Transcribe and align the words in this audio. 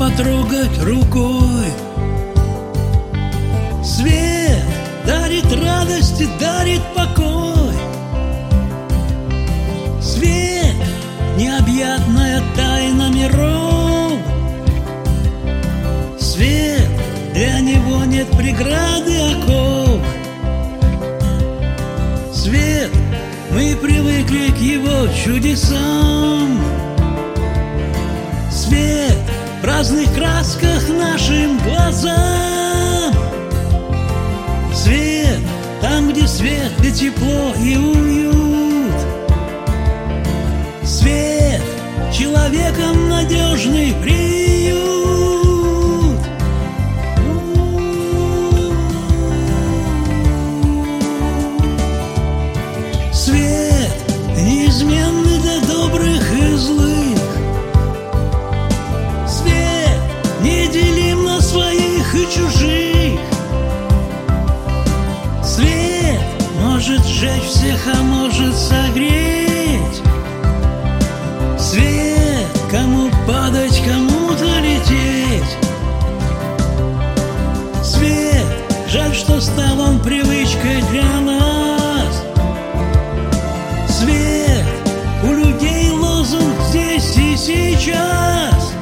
потрогать 0.00 0.82
рукой. 0.82 1.66
Свет 3.84 4.64
дарит 5.06 5.44
радость 5.52 6.20
и 6.20 6.26
дарит 6.38 6.82
покой. 6.96 7.74
Свет— 10.00 10.74
необъятная 11.36 12.42
тайна 12.56 13.10
миров. 13.10 14.18
Свет— 16.18 16.88
для 17.34 17.60
него 17.60 18.04
нет 18.04 18.28
преграды 18.30 19.18
оков. 19.32 20.00
Свет— 22.34 22.90
мы 23.52 23.76
привыкли 23.76 24.50
к 24.50 24.58
его 24.58 25.08
чудесам. 25.12 26.59
Разных 29.80 30.14
красках 30.14 30.90
нашим 30.90 31.56
глазам. 31.60 33.14
Свет 34.74 35.38
там, 35.80 36.10
где 36.10 36.28
свет 36.28 36.70
и 36.84 36.92
тепло 36.92 37.54
и 37.58 37.78
уют. 37.78 38.94
Свет 40.84 41.62
человеком 42.12 43.08
надежный 43.08 43.94
приют. 44.02 44.19
Может 66.80 67.06
сжечь 67.06 67.42
всех, 67.42 67.78
а 67.94 68.02
может 68.02 68.56
согреть. 68.56 70.00
Свет, 71.58 72.48
кому 72.70 73.10
падать, 73.26 73.82
кому-то 73.84 74.60
лететь. 74.60 75.58
Свет, 77.84 78.46
жаль, 78.88 79.14
что 79.14 79.42
стал 79.42 79.78
он 79.78 80.00
привычкой 80.00 80.80
для 80.90 81.20
нас. 81.20 82.22
Свет, 83.86 84.64
у 85.22 85.34
людей 85.34 85.90
лозунг 85.90 86.58
здесь 86.70 87.14
и 87.18 87.36
сейчас. 87.36 88.72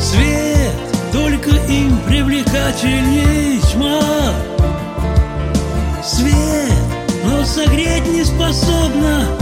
Свет, 0.00 0.72
только 1.12 1.50
им 1.50 1.98
привлекательней 2.08 3.60
тьма. 3.60 4.32
Свет, 6.12 6.70
но 7.24 7.42
согреть 7.42 8.06
не 8.06 8.22
способна 8.22 9.41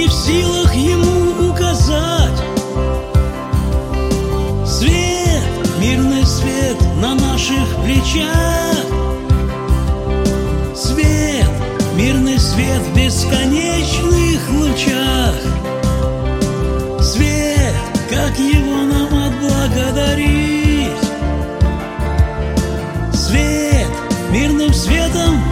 не 0.00 0.06
в 0.06 0.12
силах 0.12 0.74
ему 0.74 1.50
указать. 1.50 2.40
Свет, 4.66 5.42
мирный 5.78 6.24
свет 6.24 6.76
на 7.02 7.14
наших 7.14 7.66
плечах. 7.84 8.78
Свет, 10.74 11.50
мирный 11.96 12.38
свет 12.38 12.80
в 12.80 12.96
бесконечных 12.96 14.40
лучах. 14.48 15.34
Свет, 17.02 17.74
как 18.08 18.38
его 18.38 18.82
нам 18.92 19.10
отблагодарить? 19.28 21.04
Свет, 23.12 23.90
мирным 24.32 24.72
светом 24.72 25.49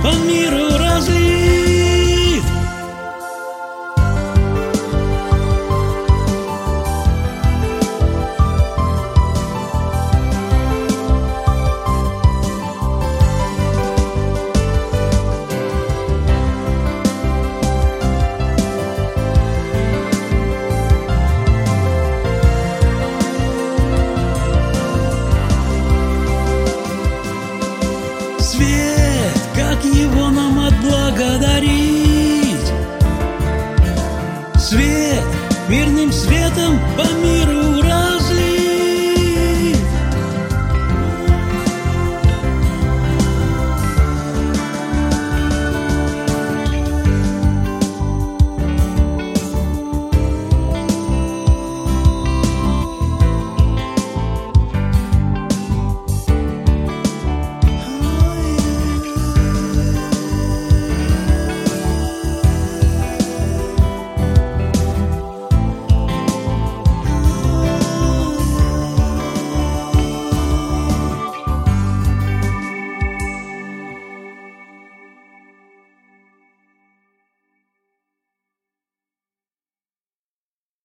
мирным 35.68 36.12
светом. 36.12 36.47